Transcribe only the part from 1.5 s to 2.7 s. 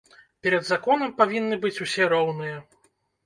быць усе роўныя.